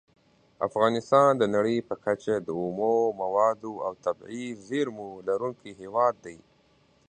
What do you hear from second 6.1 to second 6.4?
دی.